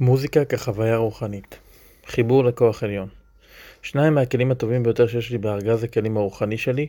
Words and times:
מוזיקה 0.00 0.44
כחוויה 0.44 0.96
רוחנית 0.96 1.58
חיבור 2.06 2.44
לכוח 2.44 2.82
עליון 2.82 3.08
שניים 3.82 4.14
מהכלים 4.14 4.50
הטובים 4.50 4.82
ביותר 4.82 5.06
שיש 5.06 5.30
לי 5.30 5.38
בארגז 5.38 5.84
הכלים 5.84 6.16
הרוחני 6.16 6.58
שלי 6.58 6.86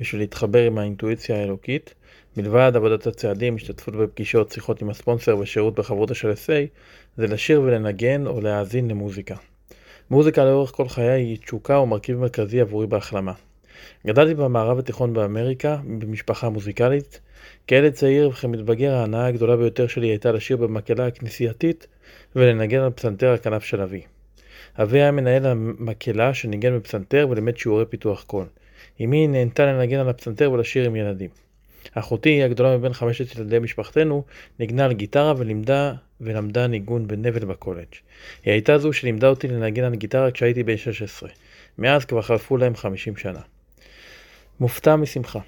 בשביל 0.00 0.22
להתחבר 0.22 0.66
עם 0.66 0.78
האינטואיציה 0.78 1.36
האלוקית 1.36 1.94
מלבד 2.36 2.72
עבודת 2.74 3.06
הצעדים, 3.06 3.56
השתתפות 3.56 3.94
בפגישות, 3.94 4.52
שיחות 4.52 4.82
עם 4.82 4.90
הספונסר 4.90 5.38
ושירות 5.38 5.74
בחברותא 5.74 6.14
של 6.14 6.32
SA 6.32 6.78
זה 7.16 7.26
לשיר 7.26 7.60
ולנגן 7.60 8.26
או 8.26 8.40
להאזין 8.40 8.88
למוזיקה. 8.88 9.34
מוזיקה 10.10 10.44
לאורך 10.44 10.70
כל 10.70 10.88
חיי 10.88 11.22
היא 11.22 11.38
תשוקה 11.38 11.78
ומרכיב 11.78 12.18
מרכזי 12.18 12.60
עבורי 12.60 12.86
בהחלמה. 12.86 13.32
גדלתי 14.06 14.34
במערב 14.34 14.78
התיכון 14.78 15.12
באמריקה 15.12 15.76
במשפחה 15.84 16.48
מוזיקלית. 16.48 17.20
כילד 17.66 17.92
צעיר 17.92 18.28
וכמתבגר 18.28 18.94
ההנאה 18.94 19.26
הגדולה 19.26 19.56
ביותר 19.56 19.86
שלי 19.86 20.06
הייתה 20.06 20.32
לשיר 20.32 20.56
במקהלה 20.56 21.06
הכנסייתית 21.06 21.86
ולנגן 22.36 22.80
על 22.80 22.90
פסנתר 22.90 23.32
הכנף 23.32 23.64
של 23.64 23.80
אבי. 23.80 24.02
אבי 24.82 25.00
היה 25.00 25.10
מנהל 25.10 25.46
המקהלה 25.46 26.34
שניגן 26.34 26.78
בפסנתר 26.78 27.26
ולימד 27.30 27.56
שיעורי 27.56 27.86
פיתוח 27.86 28.22
קול. 28.22 28.46
אמי 29.00 29.26
נהנתה 29.26 29.66
לנגן 29.66 29.98
על 29.98 30.08
הפסנתר 30.08 30.52
ולשיר 30.52 30.86
עם 30.86 30.96
ילדים. 30.96 31.30
אחותי, 31.94 32.42
הגדולה 32.42 32.76
מבין 32.76 32.92
חמשת 32.92 33.36
ילדי 33.36 33.58
משפחתנו, 33.58 34.24
ניגנה 34.58 34.84
על 34.84 34.92
גיטרה 34.92 35.34
ולימדה 35.36 35.92
ולמדה 36.20 36.66
ניגון 36.66 37.06
בנבל 37.06 37.44
בקולג'. 37.44 37.86
היא 38.44 38.52
הייתה 38.52 38.78
זו 38.78 38.92
שלימדה 38.92 39.28
אותי 39.28 39.48
לנגן 39.48 39.84
על 39.84 39.94
גיטרה 39.94 40.30
כשהייתי 40.30 40.62
בן 40.62 40.76
16. 40.76 41.30
מאז 41.78 42.04
כבר 42.04 42.22
חלפו 42.22 42.56
להם 42.56 42.76
50 42.76 43.16
שנה. 43.16 43.40
מופתע 44.60 44.96
משמחה. 44.96 45.38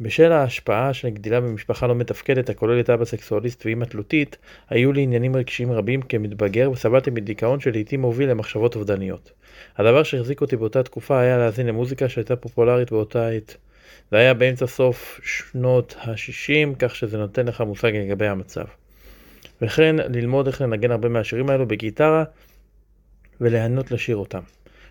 בשל 0.00 0.32
ההשפעה 0.32 0.94
של 0.94 1.08
גדילה 1.08 1.40
במשפחה 1.40 1.86
לא 1.86 1.94
מתפקדת 1.94 2.50
הכוללת 2.50 2.90
אבא 2.90 3.04
סקסואליסט 3.04 3.66
ואימא 3.66 3.84
תלותית, 3.84 4.36
היו 4.70 4.92
לי 4.92 5.02
עניינים 5.02 5.36
רגשיים 5.36 5.72
רבים 5.72 6.02
כמתבגר 6.02 6.70
וסבלתי 6.70 7.10
מדיכאון 7.10 7.60
שלעיתים 7.60 8.00
מוביל 8.00 8.30
למחשבות 8.30 8.76
אובדניות. 8.76 9.32
הדבר 9.76 10.02
שהחזיק 10.02 10.40
אותי 10.40 10.56
באותה 10.56 10.82
תקופה 10.82 11.20
היה 11.20 11.38
להאזין 11.38 11.66
למוזיקה 11.66 12.08
שהייתה 12.08 12.36
פופולרית 12.36 12.90
באותה 12.92 13.28
עת. 13.28 13.56
זה 14.10 14.16
היה 14.16 14.34
באמצע 14.34 14.66
סוף 14.66 15.20
שנות 15.22 15.94
ה-60, 15.98 16.74
כך 16.78 16.96
שזה 16.96 17.18
נותן 17.18 17.46
לך 17.46 17.60
מושג 17.60 17.96
לגבי 17.96 18.26
המצב. 18.26 18.64
וכן 19.62 19.96
ללמוד 19.96 20.46
איך 20.46 20.60
לנגן 20.60 20.90
הרבה 20.90 21.08
מהשירים 21.08 21.50
האלו 21.50 21.68
בגיטרה 21.68 22.24
וליהנות 23.40 23.90
לשיר 23.90 24.16
אותם. 24.16 24.40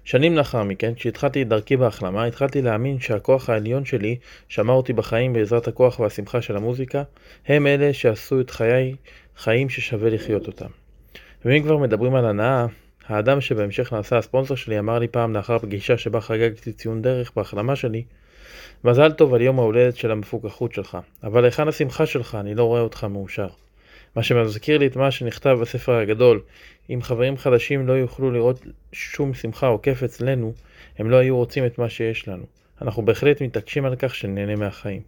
שנים 0.03 0.37
לאחר 0.37 0.63
מכן, 0.63 0.93
כשהתחלתי 0.95 1.41
את 1.41 1.47
דרכי 1.47 1.77
בהחלמה, 1.77 2.25
התחלתי 2.25 2.61
להאמין 2.61 2.99
שהכוח 2.99 3.49
העליון 3.49 3.85
שלי 3.85 4.15
שמר 4.47 4.73
אותי 4.73 4.93
בחיים 4.93 5.33
בעזרת 5.33 5.67
הכוח 5.67 5.99
והשמחה 5.99 6.41
של 6.41 6.57
המוזיקה, 6.57 7.03
הם 7.47 7.67
אלה 7.67 7.93
שעשו 7.93 8.41
את 8.41 8.49
חיי 8.49 8.95
חיים 9.37 9.69
ששווה 9.69 10.09
לחיות 10.09 10.47
אותם. 10.47 10.69
ואם 11.45 11.63
כבר 11.63 11.77
מדברים 11.77 12.15
על 12.15 12.25
הנאה, 12.25 12.65
האדם 13.07 13.41
שבהמשך 13.41 13.93
נעשה 13.93 14.17
הספונסר 14.17 14.55
שלי 14.55 14.79
אמר 14.79 14.99
לי 14.99 15.07
פעם 15.07 15.33
לאחר 15.33 15.59
פגישה 15.59 15.97
שבה 15.97 16.21
חגגתי 16.21 16.73
ציון 16.73 17.01
דרך 17.01 17.31
בהחלמה 17.35 17.75
שלי, 17.75 18.03
מזל 18.83 19.11
טוב 19.11 19.33
על 19.33 19.41
יום 19.41 19.59
ההולדת 19.59 19.95
של 19.95 20.11
המפוקחות 20.11 20.73
שלך, 20.73 20.97
אבל 21.23 21.45
היכן 21.45 21.67
השמחה 21.67 22.05
שלך? 22.05 22.37
אני 22.39 22.55
לא 22.55 22.63
רואה 22.63 22.81
אותך 22.81 23.03
מאושר. 23.03 23.47
מה 24.15 24.23
שמזכיר 24.23 24.77
לי 24.77 24.87
את 24.87 24.95
מה 24.95 25.11
שנכתב 25.11 25.57
בספר 25.61 25.93
הגדול, 25.95 26.41
אם 26.89 26.99
חברים 27.01 27.37
חדשים 27.37 27.87
לא 27.87 27.93
יוכלו 27.93 28.31
לראות 28.31 28.65
שום 28.91 29.33
שמחה 29.33 29.75
כיף 29.83 30.03
אצלנו, 30.03 30.53
הם 30.97 31.09
לא 31.09 31.15
היו 31.15 31.37
רוצים 31.37 31.65
את 31.65 31.77
מה 31.77 31.89
שיש 31.89 32.27
לנו. 32.27 32.43
אנחנו 32.81 33.05
בהחלט 33.05 33.41
מתעקשים 33.41 33.85
על 33.85 33.95
כך 33.95 34.15
שנהנה 34.15 34.55
מהחיים. 34.55 35.01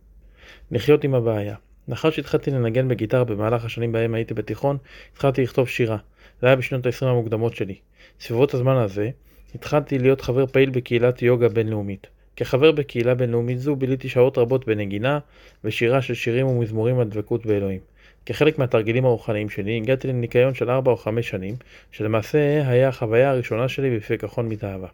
לחיות 0.71 1.03
עם 1.03 1.16
הבעיה. 1.16 1.55
לאחר 1.88 2.09
שהתחלתי 2.09 2.52
לנגן 2.52 2.88
בגיטרה 2.88 3.23
במהלך 3.23 3.66
השנים 3.66 3.91
בהם 3.91 4.13
הייתי 4.13 4.33
בתיכון, 4.33 4.77
התחלתי 5.13 5.43
לכתוב 5.43 5.67
שירה. 5.67 5.97
זה 6.41 6.47
היה 6.47 6.55
בשנות 6.55 6.86
ה-20 6.86 7.05
המוקדמות 7.05 7.55
שלי. 7.55 7.75
סביבות 8.19 8.53
הזמן 8.53 8.75
הזה, 8.75 9.09
התחלתי 9.55 9.99
להיות 9.99 10.21
חבר 10.21 10.45
פעיל 10.45 10.69
בקהילת 10.69 11.21
יוגה 11.21 11.49
בינלאומית. 11.49 12.08
כחבר 12.36 12.71
בקהילה 12.71 13.15
בינלאומית 13.15 13.59
זו 13.59 13.76
ביליתי 13.76 14.09
שעות 14.09 14.37
רבות 14.37 14.67
בנגינה 14.67 15.20
ושירה 15.64 16.02
של 16.02 16.14
שירים 16.14 16.47
ומזמורים 16.47 16.99
על 16.99 17.08
דבקות 17.08 17.45
באלוהים. 17.45 17.80
כחלק 18.26 18.59
מהתרגילים 18.59 19.05
הרוחניים 19.05 19.49
שלי, 19.49 19.77
הגעתי 19.77 20.08
לניקיון 20.08 20.54
של 20.54 20.70
4 20.70 20.92
או 20.92 20.98
5 20.98 21.30
שנים, 21.30 21.55
שלמעשה 21.92 22.67
היה 22.67 22.87
החוויה 22.87 23.30
הראשונה 23.30 23.67
שלי 23.67 23.98
בפיקחון 23.98 24.49
מתאהבה. 24.49 24.87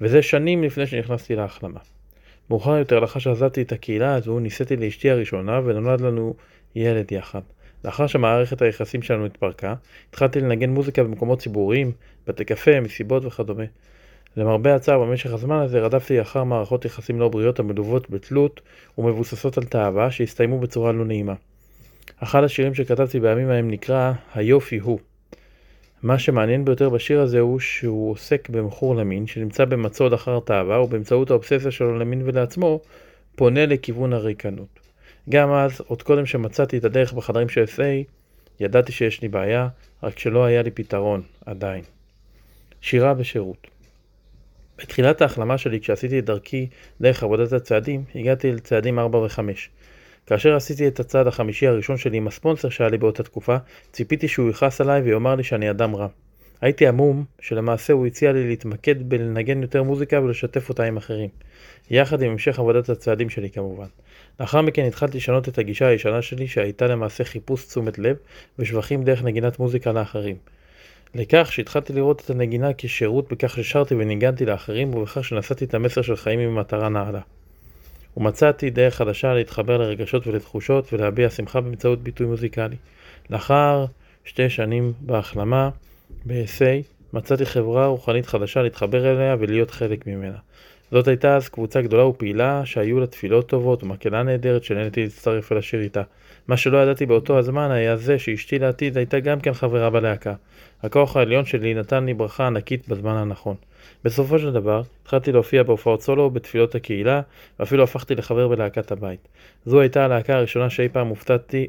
וזה 0.00 0.22
שנים 0.22 0.62
לפני 0.62 0.86
שנכנסתי 0.86 1.36
להחלמה. 1.36 1.80
מאוחר 2.50 2.76
יותר, 2.76 3.00
לאחר 3.00 3.20
שעזבתי 3.20 3.62
את 3.62 3.72
הקהילה 3.72 4.14
הזו, 4.14 4.38
נישאתי 4.38 4.76
לאשתי 4.76 5.10
הראשונה 5.10 5.60
ונולד 5.64 6.00
לנו 6.00 6.34
ילד 6.74 7.12
יחד. 7.12 7.40
לאחר 7.84 8.06
שמערכת 8.06 8.62
היחסים 8.62 9.02
שלנו 9.02 9.26
התפרקה, 9.26 9.74
התחלתי 10.10 10.40
לנגן 10.40 10.70
מוזיקה 10.70 11.02
במקומות 11.04 11.40
ציבוריים, 11.40 11.92
בתי 12.26 12.44
קפה, 12.44 12.80
מסיבות 12.80 13.24
וכדומה. 13.24 13.64
למרבה 14.36 14.74
הצער, 14.74 15.00
במשך 15.04 15.32
הזמן 15.32 15.56
הזה 15.56 15.80
רדפתי 15.80 16.20
אחר 16.20 16.44
מערכות 16.44 16.84
יחסים 16.84 17.20
לא 17.20 17.28
בריאות 17.28 17.58
המלוות 17.58 18.10
בתלות 18.10 18.60
ומבוססות 18.98 19.58
על 19.58 19.64
תאווה 19.64 20.10
שהסתיימו 20.10 20.58
בצורה 20.58 20.92
לא 20.92 21.04
נעימה. 21.04 21.34
אחד 22.22 22.44
השירים 22.44 22.74
שכתבתי 22.74 23.20
בימים 23.20 23.50
ההם 23.50 23.70
נקרא 23.70 24.12
"היופי 24.34 24.78
הוא". 24.78 24.98
מה 26.02 26.18
שמעניין 26.18 26.64
ביותר 26.64 26.88
בשיר 26.90 27.20
הזה 27.20 27.40
הוא 27.40 27.60
שהוא 27.60 28.10
עוסק 28.12 28.48
במכור 28.48 28.96
למין 28.96 29.26
שנמצא 29.26 29.64
במצוד 29.64 30.12
אחר 30.12 30.40
תאווה 30.40 30.82
ובאמצעות 30.82 31.30
האובססיה 31.30 31.70
שלו 31.70 31.98
למין 31.98 32.22
ולעצמו 32.24 32.80
פונה 33.34 33.66
לכיוון 33.66 34.12
הריקנות. 34.12 34.80
גם 35.28 35.52
אז, 35.52 35.80
עוד 35.86 36.02
קודם 36.02 36.26
שמצאתי 36.26 36.78
את 36.78 36.84
הדרך 36.84 37.12
בחדרים 37.12 37.48
של 37.48 37.64
SA, 37.64 37.80
ידעתי 38.60 38.92
שיש 38.92 39.22
לי 39.22 39.28
בעיה, 39.28 39.68
רק 40.02 40.18
שלא 40.18 40.44
היה 40.44 40.62
לי 40.62 40.70
פתרון, 40.70 41.22
עדיין. 41.46 41.82
שירה 42.80 43.14
בשירות 43.14 43.66
בתחילת 44.78 45.22
ההחלמה 45.22 45.58
שלי, 45.58 45.80
כשעשיתי 45.80 46.18
את 46.18 46.24
דרכי 46.24 46.66
דרך 47.00 47.22
עבודת 47.22 47.52
הצעדים, 47.52 48.04
הגעתי 48.14 48.52
לצעדים 48.52 48.98
4 48.98 49.18
ו-5. 49.18 49.38
כאשר 50.26 50.56
עשיתי 50.56 50.88
את 50.88 51.00
הצעד 51.00 51.26
החמישי 51.26 51.66
הראשון 51.66 51.96
שלי 51.96 52.16
עם 52.16 52.26
הספונסר 52.26 52.68
שהיה 52.68 52.90
לי 52.90 52.98
באותה 52.98 53.22
תקופה, 53.22 53.56
ציפיתי 53.92 54.28
שהוא 54.28 54.50
יכעס 54.50 54.80
עליי 54.80 55.00
ויאמר 55.00 55.34
לי 55.34 55.42
שאני 55.42 55.70
אדם 55.70 55.96
רע. 55.96 56.08
הייתי 56.60 56.86
עמום, 56.86 57.24
שלמעשה 57.40 57.92
הוא 57.92 58.06
הציע 58.06 58.32
לי 58.32 58.48
להתמקד 58.48 59.08
בלנגן 59.08 59.62
יותר 59.62 59.82
מוזיקה 59.82 60.20
ולשתף 60.20 60.68
אותה 60.68 60.84
עם 60.84 60.96
אחרים. 60.96 61.28
יחד 61.90 62.22
עם 62.22 62.30
המשך 62.30 62.58
עבודת 62.58 62.88
הצעדים 62.88 63.30
שלי 63.30 63.50
כמובן. 63.50 63.86
לאחר 64.40 64.62
מכן 64.62 64.84
התחלתי 64.84 65.18
לשנות 65.18 65.48
את 65.48 65.58
הגישה 65.58 65.86
הישנה 65.86 66.22
שלי 66.22 66.48
שהייתה 66.48 66.86
למעשה 66.86 67.24
חיפוש 67.24 67.66
תשומת 67.66 67.98
לב 67.98 68.16
ושבחים 68.58 69.04
דרך 69.04 69.24
נגינת 69.24 69.58
מוזיקה 69.58 69.92
לאחרים. 69.92 70.36
לכך 71.14 71.52
שהתחלתי 71.52 71.92
לראות 71.92 72.22
את 72.24 72.30
הנגינה 72.30 72.70
כשירות 72.78 73.32
בכך 73.32 73.56
ששרתי 73.56 73.94
וניגנתי 73.94 74.46
לאחרים 74.46 74.94
ובכך 74.94 75.24
שנשאתי 75.24 75.64
את 75.64 75.74
המסר 75.74 76.02
של 76.02 76.16
חיים 76.16 76.40
עם 76.40 76.58
מטרה 76.58 76.88
נעלה. 76.88 77.20
ומצאתי 78.16 78.70
דרך 78.70 78.94
חדשה 78.94 79.34
להתחבר 79.34 79.78
לרגשות 79.78 80.26
ולתחושות 80.26 80.92
ולהביע 80.92 81.30
שמחה 81.30 81.60
באמצעות 81.60 82.02
ביטוי 82.02 82.26
מוזיקלי. 82.26 82.76
לאחר 83.30 83.86
שתי 84.24 84.50
שנים 84.50 84.92
בהחלמה, 85.00 85.70
ב-SA, 86.26 86.84
מצאתי 87.12 87.46
חברה 87.46 87.86
רוחנית 87.86 88.26
חדשה 88.26 88.62
להתחבר 88.62 89.12
אליה 89.12 89.36
ולהיות 89.38 89.70
חלק 89.70 90.06
ממנה. 90.06 90.36
זאת 90.90 91.08
הייתה 91.08 91.36
אז 91.36 91.48
קבוצה 91.48 91.82
גדולה 91.82 92.06
ופעילה 92.06 92.62
שהיו 92.64 93.00
לה 93.00 93.06
תפילות 93.06 93.48
טובות 93.48 93.82
ומקהלה 93.82 94.22
נהדרת 94.22 94.64
שנהניתי 94.64 95.02
להצטרף 95.02 95.52
ולשיר 95.52 95.80
איתה. 95.80 96.02
מה 96.48 96.56
שלא 96.56 96.82
ידעתי 96.82 97.06
באותו 97.06 97.38
הזמן 97.38 97.70
היה 97.70 97.96
זה 97.96 98.18
שאשתי 98.18 98.58
לעתיד 98.58 98.96
הייתה 98.96 99.20
גם 99.20 99.40
כן 99.40 99.52
חברה 99.52 99.90
בלהקה. 99.90 100.34
הכוח 100.82 101.16
העליון 101.16 101.44
שלי 101.44 101.74
נתן 101.74 102.04
לי 102.04 102.14
ברכה 102.14 102.46
ענקית 102.46 102.88
בזמן 102.88 103.16
הנכון. 103.16 103.56
בסופו 104.04 104.38
של 104.38 104.52
דבר, 104.52 104.82
התחלתי 105.02 105.32
להופיע 105.32 105.62
בהופעות 105.62 106.02
סולו 106.02 106.30
בתפילות 106.30 106.74
הקהילה, 106.74 107.20
ואפילו 107.60 107.82
הפכתי 107.82 108.14
לחבר 108.14 108.48
בלהקת 108.48 108.92
הבית. 108.92 109.28
זו 109.66 109.80
הייתה 109.80 110.04
הלהקה 110.04 110.36
הראשונה 110.36 110.70
שאי 110.70 110.88
פעם 110.88 111.08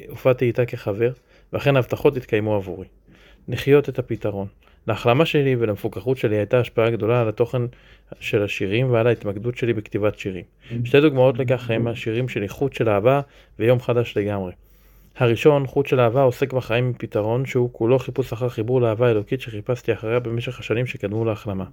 הופעתי, 0.10 0.46
איתה 0.46 0.66
כחבר, 0.66 1.12
ואכן 1.54 1.76
ההבטחות 1.76 2.18
התקיימו 2.18 2.56
עבורי. 2.56 2.88
לחיות 3.48 3.90
את 3.90 4.00
הפתרון. 4.00 4.48
להחלמה 4.88 5.26
שלי 5.26 5.56
ולמפוקחות 5.60 6.18
שלי 6.18 6.38
הייתה 6.38 6.60
השפעה 6.60 6.90
גדולה 6.90 7.22
על 7.22 7.30
התוכן 7.30 7.62
של 8.20 8.44
השירים 8.44 8.92
ועל 8.92 9.08
ההתמקדות 9.08 9.58
שלי 9.58 9.74
בכתיבת 9.74 10.20
שירים. 10.20 10.44
שתי 10.84 11.02
דוגמאות 11.02 11.38
לכך 11.38 11.70
הם 11.70 11.88
השירים 11.88 12.30
של 12.30 12.44
איכות 12.44 12.74
של 12.74 12.90
אהבה 12.90 13.22
ויום 13.60 13.80
חדש 13.80 14.18
לגמרי. 14.18 14.52
הראשון, 15.18 15.68
חוט 15.68 15.86
של 15.86 16.00
אהבה, 16.00 16.22
עוסק 16.22 16.54
בחיים 16.54 16.86
עם 16.86 16.94
פתרון 16.98 17.46
שהוא 17.46 17.70
כולו 17.72 18.00
חיפוש 18.00 18.34
אחר 18.34 18.50
חיבור 18.50 18.82
לאהבה 18.82 19.12
אלוקית 19.12 19.42
שחיפשתי 19.42 19.94
אחריה 19.94 20.20
במשך 20.20 20.60
השנים 20.60 20.86
שקדמו 20.86 21.26
להחלמה. 21.26 21.66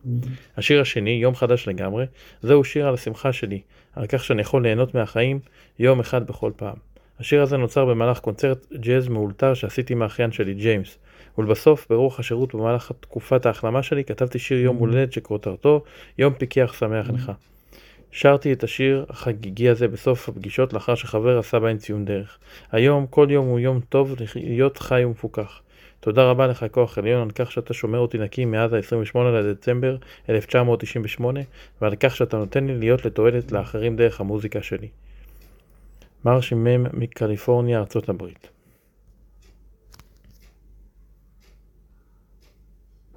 השיר 0.57 0.81
השני, 0.81 1.11
יום 1.11 1.35
חדש 1.35 1.69
לגמרי, 1.69 2.07
זהו 2.43 2.65
שיר 2.65 2.89
על 2.89 2.95
השמחה 2.95 3.33
שלי, 3.33 3.61
על 3.97 4.07
כך 4.07 4.25
שאני 4.25 4.41
יכול 4.41 4.63
ליהנות 4.63 4.95
מהחיים 4.95 5.41
יום 5.79 6.01
אחד 6.01 6.27
בכל 6.27 6.53
פעם. 6.57 6.94
השיר 7.25 7.43
הזה 7.43 7.57
נוצר 7.57 7.85
במהלך 7.85 8.19
קונצרט 8.19 8.67
ג'אז 8.73 9.09
מאולתר 9.09 9.55
שעשיתי 9.55 9.93
עם 9.93 10.03
האחיין 10.03 10.33
שלי, 10.33 10.55
ג'יימס. 10.55 10.99
ולבסוף, 11.39 11.87
ברוח 11.91 12.21
השירות 12.21 12.55
במהלך 12.55 12.93
תקופת 13.01 13.47
ההחלמה 13.47 13.83
שלי, 13.83 14.05
כתבתי 14.05 14.39
שיר 14.39 14.59
יום 14.59 14.77
הולדת 14.77 15.13
שכותרתו 15.13 15.83
יום 16.19 16.33
פיקח 16.33 16.75
שמח 16.79 17.11
לך. 17.11 17.33
שרתי 18.11 18.53
את 18.53 18.65
השיר 18.65 19.05
החגיגי 19.09 19.69
הזה 19.69 19.89
בסוף 19.89 20.29
הפגישות 20.29 20.73
לאחר 20.73 20.95
שחבר 20.95 21.39
עשה 21.39 21.59
בהן 21.59 21.79
ציון 21.79 22.05
דרך. 22.05 22.39
היום, 22.73 23.07
כל 23.07 23.27
יום 23.31 23.47
הוא 23.47 23.59
יום 23.59 23.81
טוב 23.89 24.15
להיות 24.35 24.79
חי 24.79 25.05
ומפוקח. 25.05 25.61
תודה 26.01 26.31
רבה 26.31 26.47
לך, 26.47 26.67
כוח 26.71 26.99
עליון, 26.99 27.23
על 27.23 27.31
כך 27.31 27.53
שאתה 27.53 27.75
שומר 27.75 27.99
אותי 27.99 28.19
נקי 28.19 28.45
מאז 28.45 28.73
ה-28 28.73 29.19
לדצמבר 29.19 29.97
1998, 30.29 31.41
ועל 31.81 31.95
כך 32.01 32.17
שאתה 32.17 32.37
נותן 32.37 32.67
לי 32.67 32.79
להיות 32.79 33.05
לתועלת 33.05 33.53
לאחרים 33.53 33.97
דרך 33.97 34.21
המוזיקה 34.21 34.63
שלי. 34.63 34.89
מרשי 36.25 36.55
מ' 36.55 37.01
מקליפורניה, 37.01 37.79
ארצות 37.79 38.09
הברית 38.09 38.54